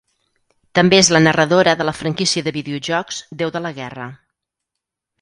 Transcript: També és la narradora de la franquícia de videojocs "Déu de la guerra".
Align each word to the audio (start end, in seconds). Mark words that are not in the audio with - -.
També 0.79 0.97
és 1.01 1.11
la 1.15 1.21
narradora 1.27 1.77
de 1.83 1.87
la 1.91 1.95
franquícia 1.99 2.47
de 2.49 2.57
videojocs 2.57 3.23
"Déu 3.43 3.57
de 3.59 3.65
la 3.67 3.77
guerra". 3.81 4.13